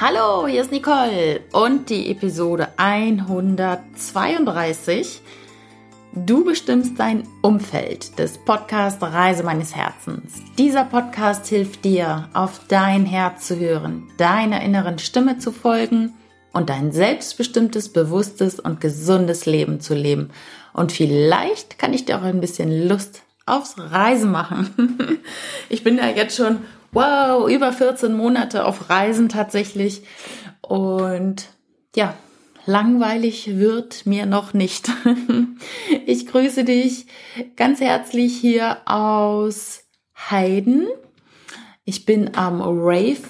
[0.00, 5.20] Hallo, hier ist Nicole und die Episode 132.
[6.14, 10.34] Du bestimmst dein Umfeld des Podcasts Reise meines Herzens.
[10.56, 16.14] Dieser Podcast hilft dir, auf dein Herz zu hören, deiner inneren Stimme zu folgen
[16.52, 20.30] und dein selbstbestimmtes, bewusstes und gesundes Leben zu leben.
[20.74, 25.18] Und vielleicht kann ich dir auch ein bisschen Lust aufs Reisen machen.
[25.68, 26.60] ich bin ja jetzt schon
[26.92, 30.02] wow, über 14 Monate auf Reisen tatsächlich.
[30.60, 31.48] Und
[31.94, 32.14] ja,
[32.66, 34.90] langweilig wird mir noch nicht.
[36.06, 37.06] Ich grüße dich
[37.56, 39.84] ganz herzlich hier aus
[40.30, 40.86] Heiden.
[41.84, 43.20] Ich bin am Rave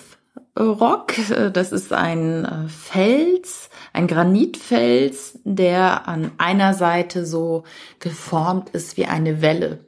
[0.59, 1.15] Rock.
[1.53, 7.65] Das ist ein äh, Fels, ein Granitfels, der an einer Seite so
[8.01, 9.81] geformt ist wie eine Welle.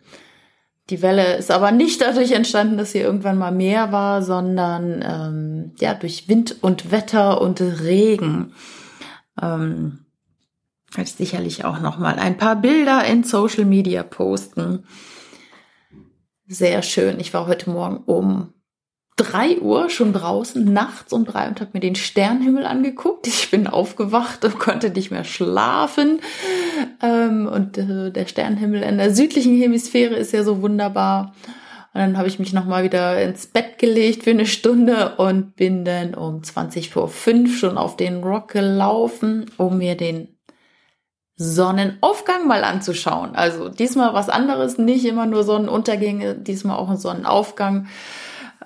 [0.91, 5.73] Die Welle ist aber nicht dadurch entstanden, dass hier irgendwann mal Meer war, sondern ähm,
[5.79, 8.53] ja durch Wind und Wetter und Regen.
[9.41, 10.05] Ähm,
[10.91, 14.85] werde ich sicherlich auch noch mal ein paar Bilder in Social Media posten.
[16.49, 17.21] Sehr schön.
[17.21, 18.53] Ich war heute Morgen um
[19.21, 23.27] drei Uhr schon draußen, nachts um drei und habe mir den Sternhimmel angeguckt.
[23.27, 26.21] Ich bin aufgewacht und konnte nicht mehr schlafen.
[27.03, 31.35] Ähm, und äh, der Sternhimmel in der südlichen Hemisphäre ist ja so wunderbar.
[31.93, 35.85] Und dann habe ich mich nochmal wieder ins Bett gelegt für eine Stunde und bin
[35.85, 40.39] dann um 20 vor 5 schon auf den Rock gelaufen, um mir den
[41.37, 43.35] Sonnenaufgang mal anzuschauen.
[43.35, 47.87] Also diesmal was anderes, nicht immer nur Sonnenuntergänge, diesmal auch ein Sonnenaufgang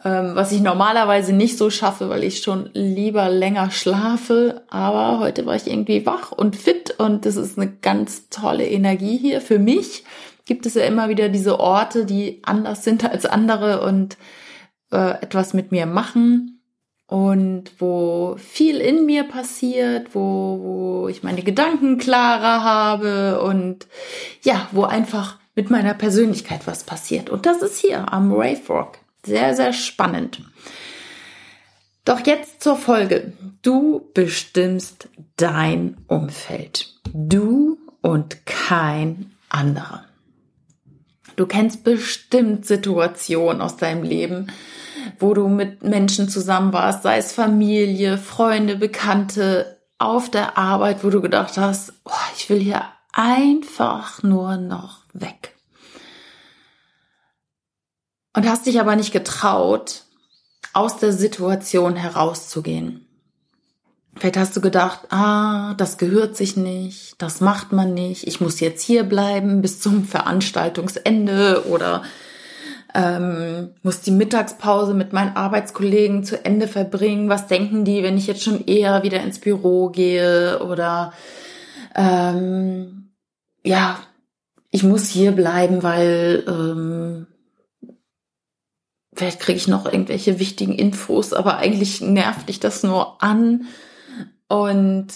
[0.02, 4.62] was ich normalerweise nicht so schaffe, weil ich schon lieber länger schlafe.
[4.68, 9.16] Aber heute war ich irgendwie wach und fit und das ist eine ganz tolle Energie
[9.16, 9.40] hier.
[9.40, 10.04] Für mich
[10.46, 14.18] gibt es ja immer wieder diese Orte, die anders sind als andere und
[14.92, 16.60] äh, etwas mit mir machen
[17.06, 23.86] und wo viel in mir passiert, wo, wo ich meine Gedanken klarer habe und
[24.42, 27.30] ja, wo einfach mit meiner Persönlichkeit was passiert.
[27.30, 28.98] Und das ist hier am Rave Rock.
[29.24, 30.42] Sehr, sehr spannend.
[32.04, 33.32] Doch jetzt zur Folge.
[33.62, 36.94] Du bestimmst dein Umfeld.
[37.14, 40.04] Du und kein anderer.
[41.36, 44.52] Du kennst bestimmt Situationen aus deinem Leben,
[45.18, 51.10] wo du mit Menschen zusammen warst, sei es Familie, Freunde, Bekannte, auf der Arbeit, wo
[51.10, 55.53] du gedacht hast, oh, ich will hier einfach nur noch weg
[58.34, 60.02] und hast dich aber nicht getraut,
[60.72, 63.06] aus der Situation herauszugehen.
[64.16, 68.60] Vielleicht hast du gedacht, ah, das gehört sich nicht, das macht man nicht, ich muss
[68.60, 72.02] jetzt hier bleiben bis zum Veranstaltungsende oder
[72.94, 77.28] ähm, muss die Mittagspause mit meinen Arbeitskollegen zu Ende verbringen.
[77.28, 80.60] Was denken die, wenn ich jetzt schon eher wieder ins Büro gehe?
[80.62, 81.12] Oder
[81.96, 83.10] ähm,
[83.64, 83.98] ja,
[84.70, 87.26] ich muss hier bleiben, weil ähm,
[89.14, 93.66] vielleicht kriege ich noch irgendwelche wichtigen Infos, aber eigentlich nervt dich das nur an.
[94.48, 95.08] Und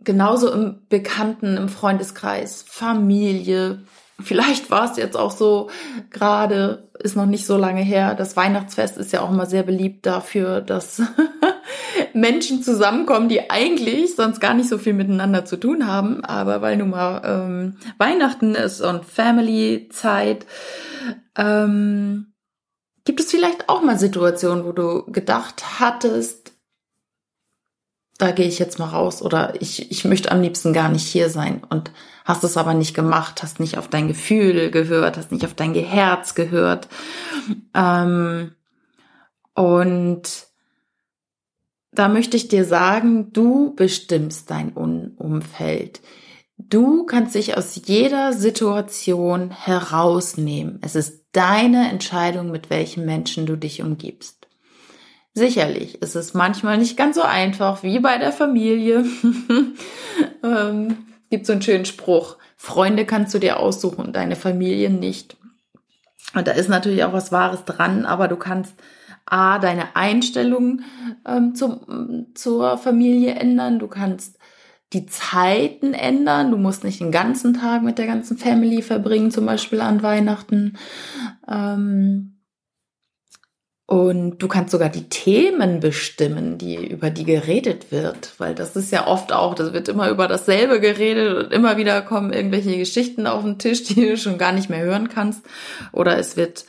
[0.00, 3.82] genauso im Bekannten, im Freundeskreis, Familie.
[4.20, 5.70] Vielleicht war es jetzt auch so,
[6.10, 10.06] gerade ist noch nicht so lange her, das Weihnachtsfest ist ja auch immer sehr beliebt
[10.06, 11.00] dafür, dass
[12.14, 16.76] Menschen zusammenkommen, die eigentlich sonst gar nicht so viel miteinander zu tun haben, aber weil
[16.76, 20.46] nun mal ähm, Weihnachten ist und Family-Zeit,
[21.36, 22.32] ähm,
[23.08, 26.52] Gibt es vielleicht auch mal Situationen, wo du gedacht hattest,
[28.18, 31.30] da gehe ich jetzt mal raus oder ich, ich möchte am liebsten gar nicht hier
[31.30, 31.90] sein und
[32.26, 35.72] hast es aber nicht gemacht, hast nicht auf dein Gefühl gehört, hast nicht auf dein
[35.72, 36.88] Herz gehört.
[37.74, 38.52] Ähm,
[39.54, 40.46] und
[41.90, 46.02] da möchte ich dir sagen, du bestimmst dein Umfeld.
[46.58, 50.78] Du kannst dich aus jeder Situation herausnehmen.
[50.82, 54.48] Es ist deine Entscheidung, mit welchen Menschen du dich umgibst.
[55.34, 59.04] Sicherlich ist es manchmal nicht ganz so einfach wie bei der Familie.
[60.42, 60.96] ähm,
[61.30, 62.36] gibt so einen schönen Spruch.
[62.56, 65.36] Freunde kannst du dir aussuchen, deine Familie nicht.
[66.34, 68.74] Und da ist natürlich auch was Wahres dran, aber du kannst
[69.26, 70.80] A, deine Einstellung
[71.26, 73.78] ähm, zum, zur Familie ändern.
[73.78, 74.37] Du kannst
[74.92, 76.50] die Zeiten ändern.
[76.50, 80.78] Du musst nicht den ganzen Tag mit der ganzen Family verbringen, zum Beispiel an Weihnachten.
[81.48, 82.34] Ähm
[83.90, 88.92] und du kannst sogar die Themen bestimmen, die, über die geredet wird, weil das ist
[88.92, 93.26] ja oft auch, das wird immer über dasselbe geredet und immer wieder kommen irgendwelche Geschichten
[93.26, 95.42] auf den Tisch, die du schon gar nicht mehr hören kannst.
[95.92, 96.66] Oder es wird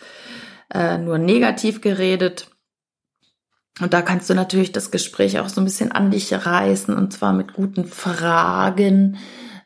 [0.73, 2.47] äh, nur negativ geredet.
[3.79, 7.13] Und da kannst du natürlich das Gespräch auch so ein bisschen an dich reißen und
[7.13, 9.17] zwar mit guten Fragen,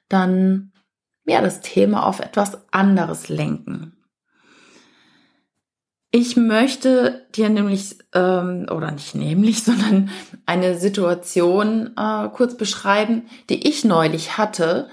[0.07, 0.71] dann
[1.25, 3.97] ja das Thema auf etwas anderes lenken.
[6.15, 10.11] Ich möchte dir nämlich, ähm, oder nicht nämlich, sondern
[10.45, 14.89] eine Situation äh, kurz beschreiben, die ich neulich hatte.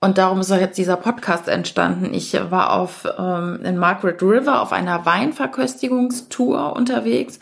[0.00, 2.14] Und darum ist auch jetzt dieser Podcast entstanden.
[2.14, 7.40] Ich war auf ähm, in Margaret River auf einer Weinverköstigungstour unterwegs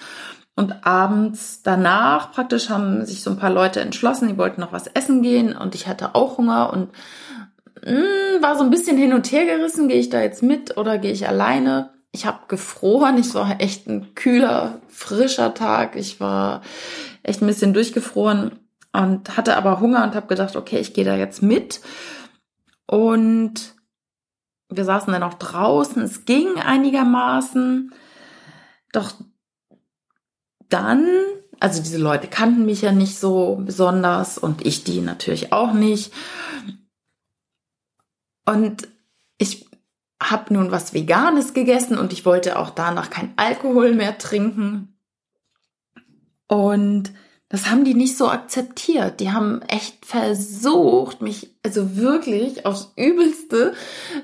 [0.55, 4.87] und abends danach praktisch haben sich so ein paar Leute entschlossen, die wollten noch was
[4.87, 6.91] essen gehen und ich hatte auch Hunger und
[7.85, 10.77] mh, mm, war so ein bisschen hin und her gerissen, gehe ich da jetzt mit
[10.77, 11.91] oder gehe ich alleine?
[12.13, 16.61] Ich habe gefroren, ich war echt ein kühler, frischer Tag, ich war
[17.23, 18.59] echt ein bisschen durchgefroren
[18.93, 21.81] und hatte aber Hunger und habe gedacht, okay, ich gehe da jetzt mit.
[22.87, 23.75] Und
[24.69, 27.95] wir saßen dann auch draußen, es ging einigermaßen.
[28.93, 29.15] Doch
[30.73, 31.07] dann,
[31.61, 36.13] also diese Leute kannten mich ja nicht so besonders und ich die natürlich auch nicht.
[38.45, 38.89] Und
[39.39, 39.67] ich
[40.23, 44.97] habe nun was Veganes gegessen und ich wollte auch danach kein Alkohol mehr trinken.
[46.49, 47.13] Und
[47.53, 49.21] das haben die nicht so akzeptiert.
[49.21, 53.75] Die haben echt versucht, mich, also wirklich aufs Übelste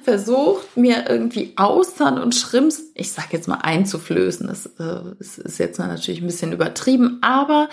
[0.03, 4.47] versucht, mir irgendwie Austern und Schrimps, ich sag jetzt mal einzuflößen.
[4.47, 7.69] Das, äh, ist jetzt natürlich ein bisschen übertrieben, aber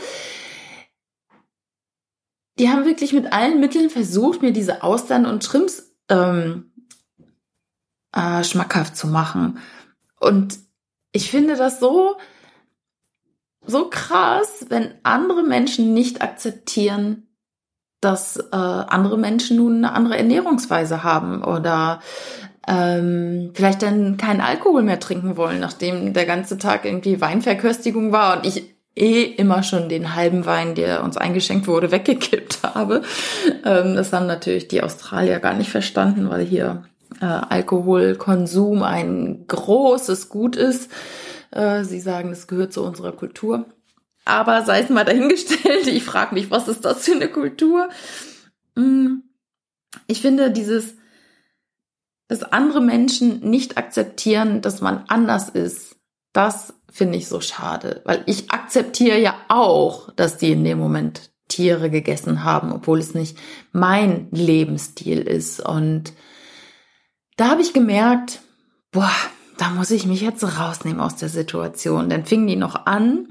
[2.59, 6.73] die haben wirklich mit allen Mitteln versucht, mir diese Austern und Schrimps ähm,
[8.11, 9.59] äh, schmackhaft zu machen.
[10.19, 10.59] Und
[11.13, 12.17] ich finde das so,
[13.67, 17.27] so krass, wenn andere Menschen nicht akzeptieren,
[18.01, 22.01] dass äh, andere Menschen nun eine andere Ernährungsweise haben oder
[22.67, 28.37] ähm, vielleicht dann keinen Alkohol mehr trinken wollen, nachdem der ganze Tag irgendwie Weinverköstigung war
[28.37, 33.01] und ich eh immer schon den halben Wein, der uns eingeschenkt wurde, weggekippt habe.
[33.63, 36.83] Ähm, das haben natürlich die Australier gar nicht verstanden, weil hier
[37.21, 40.91] äh, Alkoholkonsum ein großes Gut ist.
[41.55, 43.65] Äh, sie sagen, es gehört zu unserer Kultur.
[44.25, 47.89] Aber sei es mal dahingestellt, ich frage mich, was ist das für eine Kultur?
[48.75, 49.19] Mm,
[50.07, 50.95] ich finde dieses,
[52.27, 55.95] dass andere Menschen nicht akzeptieren, dass man anders ist,
[56.33, 61.31] das finde ich so schade, weil ich akzeptiere ja auch, dass die in dem Moment
[61.47, 63.37] Tiere gegessen haben, obwohl es nicht
[63.71, 65.59] mein Lebensstil ist.
[65.59, 66.13] Und
[67.37, 68.41] da habe ich gemerkt,
[68.91, 69.11] boah,
[69.57, 72.09] da muss ich mich jetzt rausnehmen aus der Situation.
[72.09, 73.27] Dann fingen die noch an,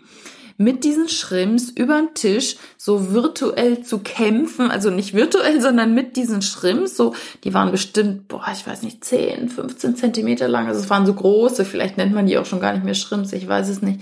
[0.56, 6.16] mit diesen Schrimps über den Tisch so virtuell zu kämpfen, also nicht virtuell, sondern mit
[6.16, 10.80] diesen Schrimps, so, die waren bestimmt, boah, ich weiß nicht, 10, 15 Zentimeter lang, also
[10.80, 13.48] es waren so große, vielleicht nennt man die auch schon gar nicht mehr Schrimps, ich
[13.48, 14.00] weiß es nicht.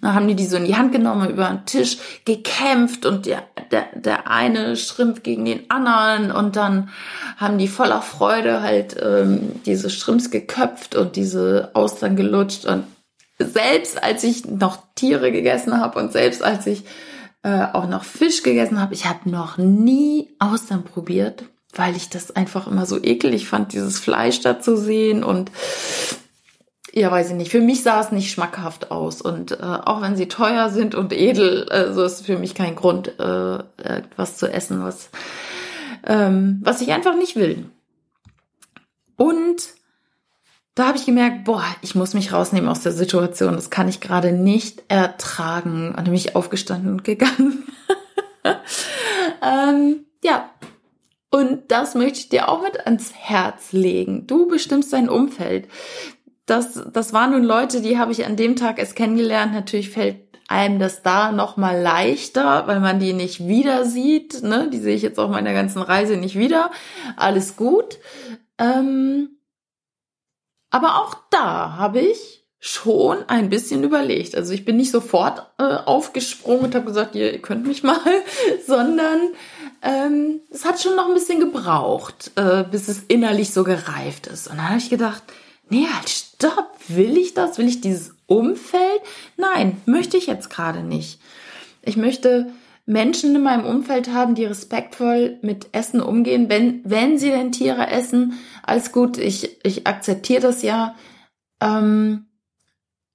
[0.00, 3.42] Dann haben die die so in die Hand genommen, über den Tisch gekämpft und der,
[3.72, 6.30] der, der eine Schrimp gegen den anderen.
[6.30, 6.90] Und dann
[7.36, 12.84] haben die voller Freude halt ähm, diese Schrimps geköpft und diese Austern gelutscht und
[13.38, 16.84] selbst als ich noch Tiere gegessen habe und selbst als ich
[17.42, 22.34] äh, auch noch Fisch gegessen habe, ich habe noch nie Austern probiert, weil ich das
[22.34, 25.50] einfach immer so ekelig fand, dieses Fleisch da zu sehen und
[26.92, 27.50] ja, weiß ich nicht.
[27.50, 31.12] Für mich sah es nicht schmackhaft aus und äh, auch wenn sie teuer sind und
[31.12, 35.10] edel, äh, so ist für mich kein Grund, äh, etwas zu essen, was
[36.06, 37.70] ähm, was ich einfach nicht will.
[39.16, 39.62] Und
[40.78, 43.54] da habe ich gemerkt, boah, ich muss mich rausnehmen aus der Situation.
[43.54, 45.88] Das kann ich gerade nicht ertragen.
[45.88, 47.64] Und dann bin ich aufgestanden und gegangen.
[49.42, 50.50] ähm, ja.
[51.30, 54.26] Und das möchte ich dir auch mit ans Herz legen.
[54.26, 55.68] Du bestimmst dein Umfeld.
[56.46, 59.52] Das, das waren nun Leute, die habe ich an dem Tag erst kennengelernt.
[59.52, 60.16] Natürlich fällt
[60.48, 64.42] einem das da noch mal leichter, weil man die nicht wieder sieht.
[64.42, 64.70] Ne?
[64.72, 66.70] Die sehe ich jetzt auf meiner ganzen Reise nicht wieder.
[67.16, 67.98] Alles gut.
[68.58, 69.37] Ähm,
[70.70, 74.34] aber auch da habe ich schon ein bisschen überlegt.
[74.34, 78.00] Also ich bin nicht sofort äh, aufgesprungen und habe gesagt, ihr, könnt mich mal,
[78.66, 79.20] sondern
[79.82, 84.48] ähm, es hat schon noch ein bisschen gebraucht, äh, bis es innerlich so gereift ist.
[84.48, 85.22] Und dann habe ich gedacht,
[85.68, 87.58] nee, halt, stopp, will ich das?
[87.58, 89.00] Will ich dieses Umfeld?
[89.36, 91.20] Nein, möchte ich jetzt gerade nicht.
[91.82, 92.52] Ich möchte
[92.88, 97.88] Menschen in meinem Umfeld haben, die respektvoll mit Essen umgehen, wenn, wenn sie denn Tiere
[97.88, 100.94] essen, alles gut, ich, ich akzeptiere das ja.
[101.60, 102.28] Ähm,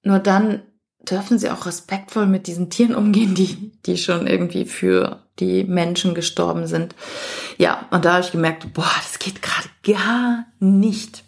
[0.04, 0.62] nur dann
[1.10, 6.14] dürfen sie auch respektvoll mit diesen Tieren umgehen, die, die schon irgendwie für die Menschen
[6.14, 6.94] gestorben sind.
[7.58, 11.24] Ja, und da habe ich gemerkt, boah, das geht gerade gar nicht.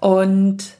[0.00, 0.77] Und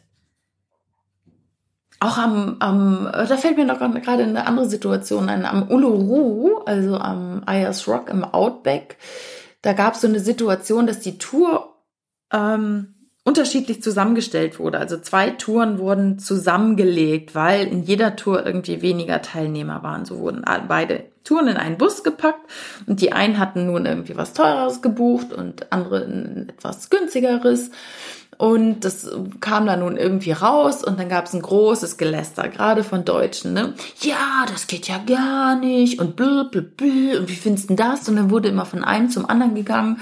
[2.00, 6.96] auch am, am, da fällt mir noch gerade eine andere Situation ein, am Uluru, also
[6.96, 8.96] am Ayers Rock im Outback,
[9.62, 11.74] da gab es so eine Situation, dass die Tour
[12.32, 14.78] ähm, unterschiedlich zusammengestellt wurde.
[14.78, 20.04] Also zwei Touren wurden zusammengelegt, weil in jeder Tour irgendwie weniger Teilnehmer waren.
[20.04, 22.40] So wurden beide Touren in einen Bus gepackt
[22.86, 26.06] und die einen hatten nun irgendwie was teureres gebucht und andere
[26.48, 27.70] etwas günstigeres.
[28.38, 32.84] Und das kam dann nun irgendwie raus und dann gab es ein großes Geläster, gerade
[32.84, 33.74] von Deutschen, ne?
[34.00, 38.08] Ja, das geht ja gar nicht und blub, blub, blub, und wie findest du das?
[38.08, 40.00] Und dann wurde immer von einem zum anderen gegangen.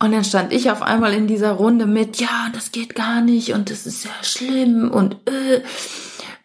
[0.00, 3.52] Und dann stand ich auf einmal in dieser Runde mit, ja, das geht gar nicht
[3.52, 5.62] und das ist ja schlimm und äh,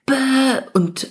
[0.07, 1.07] bäh, und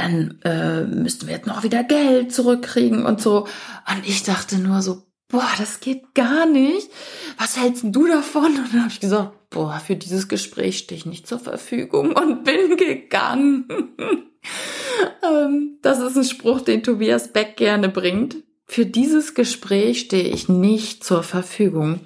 [0.00, 3.46] dann äh, müssten wir jetzt noch wieder Geld zurückkriegen und so.
[3.88, 6.90] Und ich dachte nur so, boah, das geht gar nicht.
[7.38, 8.46] Was hältst du davon?
[8.46, 12.44] Und dann habe ich gesagt, boah, für dieses Gespräch stehe ich nicht zur Verfügung und
[12.44, 13.66] bin gegangen.
[15.22, 18.36] ähm, das ist ein Spruch, den Tobias Beck gerne bringt.
[18.66, 22.00] Für dieses Gespräch stehe ich nicht zur Verfügung.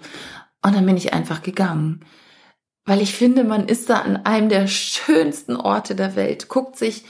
[0.63, 2.05] Und dann bin ich einfach gegangen.
[2.87, 7.05] Weil ich finde, man ist da an einem der schönsten Orte der Welt, guckt sich,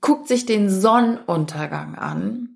[0.00, 2.48] guckt sich den Sonnenuntergang an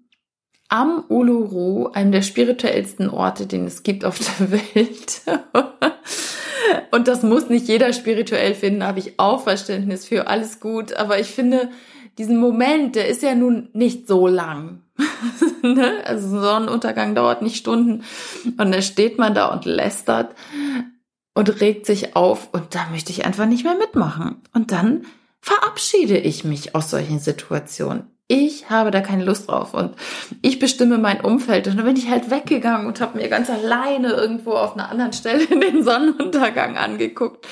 [0.69, 5.21] am Uluru, einem der spirituellsten Orte, den es gibt auf der Welt.
[6.91, 10.95] Und das muss nicht jeder spirituell finden, habe ich auch Verständnis für, alles gut.
[10.95, 11.71] Aber ich finde,
[12.17, 14.83] diesen Moment, der ist ja nun nicht so lang.
[15.63, 16.03] ne?
[16.05, 18.05] Also Sonnenuntergang dauert nicht Stunden.
[18.57, 20.35] Und da steht man da und lästert
[21.35, 22.49] und regt sich auf.
[22.53, 24.43] Und da möchte ich einfach nicht mehr mitmachen.
[24.55, 25.05] Und dann
[25.43, 28.07] verabschiede ich mich aus solchen Situationen.
[28.29, 29.95] Ich habe da keine Lust drauf und
[30.41, 31.67] ich bestimme mein Umfeld.
[31.67, 35.13] Und dann bin ich halt weggegangen und habe mir ganz alleine irgendwo auf einer anderen
[35.13, 37.47] Stelle den Sonnenuntergang angeguckt.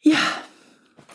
[0.00, 0.18] Ja,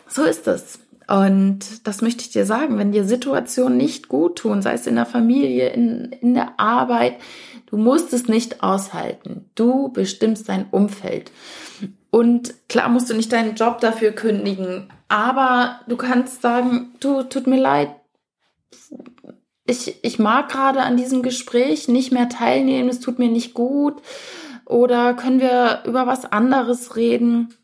[0.08, 0.78] so ist es.
[1.08, 4.94] Und das möchte ich dir sagen, wenn dir Situationen nicht gut tun, sei es in
[4.94, 7.16] der Familie, in, in der Arbeit,
[7.66, 9.50] du musst es nicht aushalten.
[9.56, 11.32] Du bestimmst dein Umfeld.
[12.10, 17.46] Und klar musst du nicht deinen Job dafür kündigen, aber du kannst sagen, du, tut
[17.46, 17.94] mir leid,
[19.66, 24.02] ich, ich mag gerade an diesem Gespräch nicht mehr teilnehmen, es tut mir nicht gut.
[24.64, 27.54] Oder können wir über was anderes reden?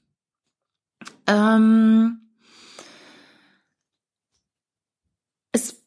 [1.27, 2.21] Ähm,
[5.53, 5.83] es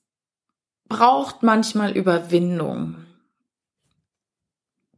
[0.87, 2.95] braucht manchmal Überwindung,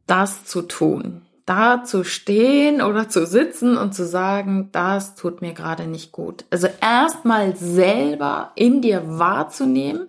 [0.06, 5.52] das zu tun da zu stehen oder zu sitzen und zu sagen, das tut mir
[5.52, 6.44] gerade nicht gut.
[6.50, 10.08] Also erstmal selber in dir wahrzunehmen,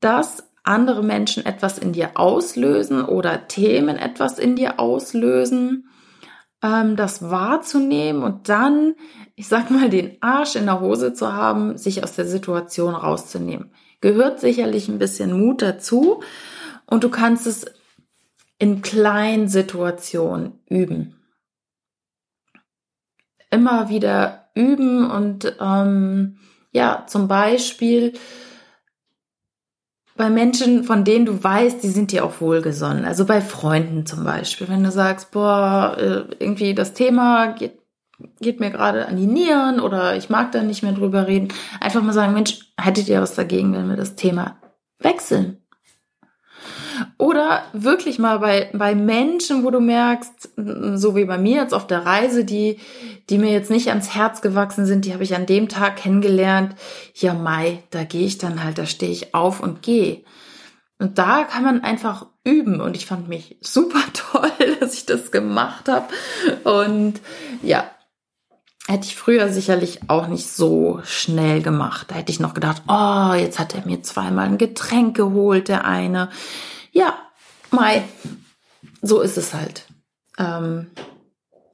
[0.00, 5.88] dass andere Menschen etwas in dir auslösen oder Themen etwas in dir auslösen,
[6.62, 8.94] ähm, das wahrzunehmen und dann,
[9.36, 13.70] ich sag mal, den Arsch in der Hose zu haben, sich aus der Situation rauszunehmen.
[14.00, 16.22] Gehört sicherlich ein bisschen Mut dazu
[16.86, 17.66] und du kannst es
[18.58, 21.16] in kleinen Situationen üben.
[23.50, 26.38] Immer wieder üben und ähm,
[26.72, 28.14] ja, zum Beispiel
[30.16, 33.04] bei Menschen, von denen du weißt, die sind dir auch wohlgesonnen.
[33.04, 37.78] Also bei Freunden zum Beispiel, wenn du sagst, boah, äh, irgendwie das Thema geht,
[38.40, 41.48] geht mir gerade an die Nieren oder ich mag da nicht mehr drüber reden,
[41.80, 44.58] einfach mal sagen, Mensch, hättet ihr was dagegen, wenn wir das Thema
[44.98, 45.65] wechseln?
[47.18, 50.50] Oder wirklich mal bei, bei Menschen, wo du merkst,
[50.94, 52.78] so wie bei mir jetzt auf der Reise, die,
[53.30, 56.74] die mir jetzt nicht ans Herz gewachsen sind, die habe ich an dem Tag kennengelernt.
[57.14, 60.24] Ja, Mai, da gehe ich dann halt, da stehe ich auf und gehe.
[60.98, 62.80] Und da kann man einfach üben.
[62.82, 66.06] Und ich fand mich super toll, dass ich das gemacht habe.
[66.64, 67.20] Und
[67.62, 67.90] ja,
[68.86, 72.08] hätte ich früher sicherlich auch nicht so schnell gemacht.
[72.10, 75.84] Da hätte ich noch gedacht, oh, jetzt hat er mir zweimal ein Getränk geholt, der
[75.84, 76.30] eine.
[76.96, 77.18] Ja,
[77.72, 78.04] Mai,
[79.02, 79.84] so ist es halt.
[80.38, 80.92] Ähm,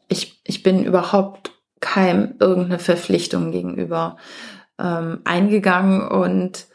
[0.08, 4.16] ich, ich bin überhaupt keinem irgendeine Verpflichtung gegenüber
[4.80, 6.66] ähm, eingegangen und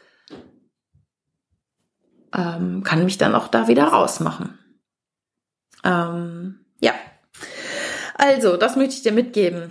[2.34, 4.58] ähm, kann mich dann auch da wieder rausmachen.
[5.84, 6.94] Ähm, ja.
[8.14, 9.70] Also, das möchte ich dir mitgeben.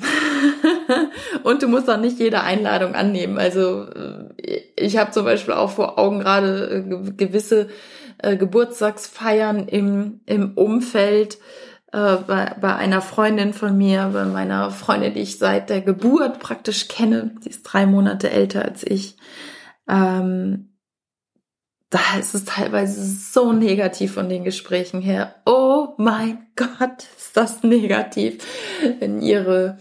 [1.44, 3.40] und du musst auch nicht jede Einladung annehmen.
[3.40, 7.70] Also, äh, ich habe zum Beispiel auch vor Augen gerade äh, gewisse
[8.20, 11.38] äh, Geburtstagsfeiern im, im Umfeld
[11.92, 16.40] äh, bei, bei einer Freundin von mir, bei meiner Freundin, die ich seit der Geburt
[16.40, 17.36] praktisch kenne.
[17.42, 19.18] Sie ist drei Monate älter als ich.
[19.88, 20.78] Ähm,
[21.90, 25.36] da ist es teilweise so negativ von den Gesprächen her.
[25.46, 28.44] Oh mein Gott, ist das negativ,
[29.00, 29.78] wenn ihre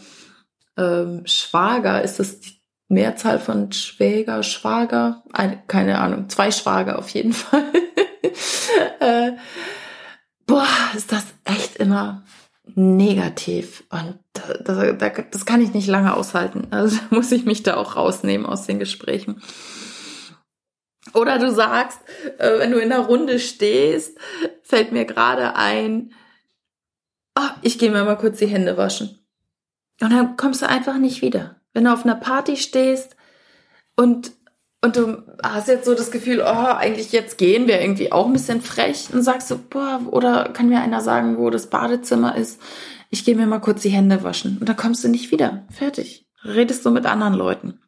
[0.76, 5.24] ähm, Schwager, ist das die Mehrzahl von Schwäger, Schwager?
[5.32, 7.64] Eine, keine Ahnung, zwei Schwager auf jeden Fall.
[9.00, 9.32] äh,
[10.46, 12.24] boah, ist das echt immer
[12.74, 13.84] negativ.
[13.90, 14.96] Und das,
[15.30, 16.68] das, kann ich nicht lange aushalten.
[16.70, 19.42] Also muss ich mich da auch rausnehmen aus den Gesprächen.
[21.14, 22.00] Oder du sagst,
[22.38, 24.18] äh, wenn du in der Runde stehst,
[24.62, 26.12] fällt mir gerade ein,
[27.38, 29.18] oh, ich gehe mir mal kurz die Hände waschen.
[30.00, 31.60] Und dann kommst du einfach nicht wieder.
[31.72, 33.16] Wenn du auf einer Party stehst
[33.96, 34.32] und,
[34.86, 38.32] und du hast jetzt so das Gefühl, oh, eigentlich jetzt gehen wir irgendwie auch ein
[38.32, 42.60] bisschen frech, dann sagst du, boah, oder kann mir einer sagen, wo das Badezimmer ist?
[43.10, 44.58] Ich gehe mir mal kurz die Hände waschen.
[44.60, 45.64] Und dann kommst du nicht wieder.
[45.70, 46.26] Fertig.
[46.44, 47.80] Redest du mit anderen Leuten.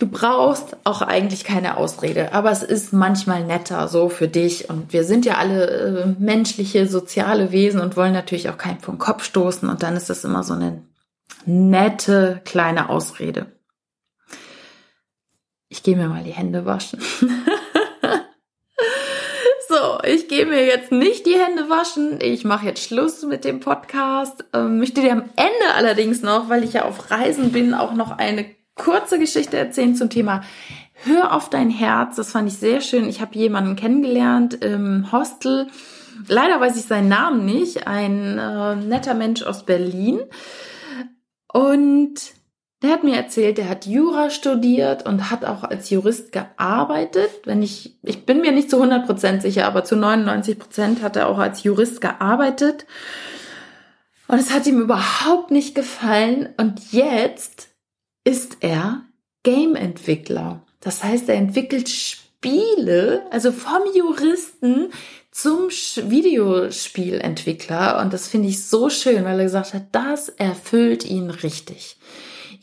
[0.00, 4.92] Du brauchst auch eigentlich keine Ausrede, aber es ist manchmal netter so für dich und
[4.92, 9.22] wir sind ja alle äh, menschliche, soziale Wesen und wollen natürlich auch keinen vom Kopf
[9.22, 10.82] stoßen und dann ist das immer so eine
[11.46, 13.53] nette kleine Ausrede.
[15.84, 16.98] Gehe mir mal die Hände waschen.
[19.68, 22.20] so, ich gehe mir jetzt nicht die Hände waschen.
[22.22, 24.46] Ich mache jetzt Schluss mit dem Podcast.
[24.54, 28.12] Ähm, möchte dir am Ende allerdings noch, weil ich ja auf Reisen bin, auch noch
[28.12, 30.40] eine kurze Geschichte erzählen zum Thema
[30.94, 32.16] Hör auf dein Herz.
[32.16, 33.06] Das fand ich sehr schön.
[33.06, 35.66] Ich habe jemanden kennengelernt im Hostel.
[36.28, 37.86] Leider weiß ich seinen Namen nicht.
[37.86, 40.20] Ein äh, netter Mensch aus Berlin.
[41.52, 42.32] Und
[42.84, 47.30] der hat mir erzählt, der hat Jura studiert und hat auch als Jurist gearbeitet.
[47.44, 51.38] Wenn ich, ich bin mir nicht zu 100% sicher, aber zu 99% hat er auch
[51.38, 52.86] als Jurist gearbeitet.
[54.28, 56.50] Und es hat ihm überhaupt nicht gefallen.
[56.56, 57.68] Und jetzt
[58.24, 59.02] ist er
[59.42, 60.62] Game-Entwickler.
[60.80, 64.90] Das heißt, er entwickelt Spiele, also vom Juristen
[65.30, 68.00] zum Videospielentwickler.
[68.00, 71.96] Und das finde ich so schön, weil er gesagt hat, das erfüllt ihn richtig.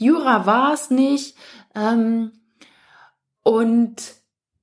[0.01, 1.35] Jura war es nicht.
[1.75, 2.31] Ähm,
[3.43, 3.95] und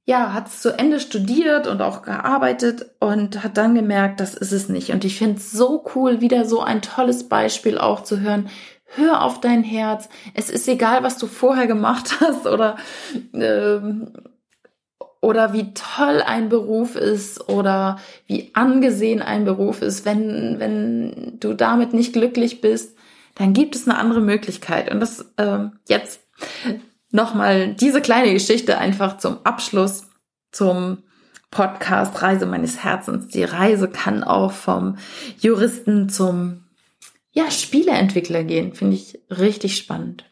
[0.04, 4.52] ja, hat es zu Ende studiert und auch gearbeitet und hat dann gemerkt, das ist
[4.52, 4.90] es nicht.
[4.90, 8.48] Und ich finde es so cool, wieder so ein tolles Beispiel auch zu hören,
[8.94, 10.08] Hör auf dein Herz.
[10.32, 12.76] Es ist egal, was du vorher gemacht hast oder,
[13.34, 14.12] ähm,
[15.20, 20.06] oder wie toll ein Beruf ist oder wie angesehen ein Beruf ist.
[20.06, 22.96] Wenn, wenn du damit nicht glücklich bist,
[23.38, 24.90] dann gibt es eine andere Möglichkeit.
[24.90, 26.20] Und das ähm, jetzt
[27.10, 30.08] nochmal diese kleine Geschichte einfach zum Abschluss,
[30.50, 31.04] zum
[31.50, 33.28] Podcast Reise meines Herzens.
[33.28, 34.98] Die Reise kann auch vom
[35.38, 36.64] Juristen zum
[37.30, 38.74] ja, Spieleentwickler gehen.
[38.74, 40.24] Finde ich richtig spannend.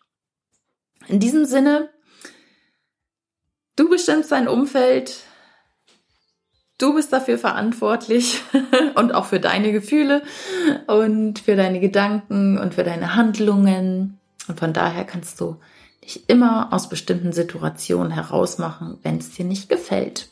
[1.07, 1.91] In diesem Sinne,
[3.77, 5.21] du bestimmst dein Umfeld,
[6.79, 8.43] du bist dafür verantwortlich
[8.95, 10.23] und auch für deine Gefühle
[10.87, 14.19] und für deine Gedanken und für deine Handlungen.
[14.49, 15.57] Und von daher kannst du
[16.05, 20.29] dich immer aus bestimmten Situationen herausmachen, wenn es dir nicht gefällt.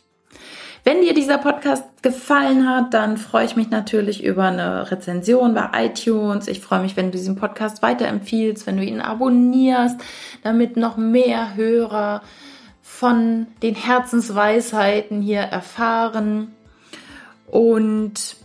[0.87, 5.71] Wenn dir dieser Podcast gefallen hat, dann freue ich mich natürlich über eine Rezension bei
[5.87, 6.47] iTunes.
[6.47, 9.99] Ich freue mich, wenn du diesen Podcast weiterempfiehlst, wenn du ihn abonnierst,
[10.43, 12.21] damit noch mehr Hörer
[12.99, 16.55] von den Herzensweisheiten hier erfahren.
[17.49, 18.37] Und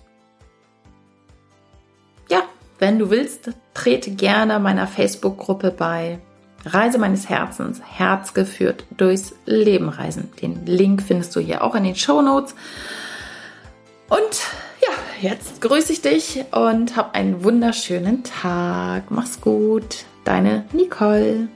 [2.29, 2.41] ja,
[2.79, 6.19] wenn du willst, trete gerne meiner Facebook-Gruppe bei.
[6.65, 10.31] Reise meines Herzens, Herz geführt durchs Leben reisen.
[10.41, 12.55] Den Link findest du hier auch in den Show Notes.
[14.09, 14.41] Und
[14.81, 19.11] ja, jetzt grüße ich dich und hab einen wunderschönen Tag.
[19.11, 21.47] Mach's gut, deine Nicole.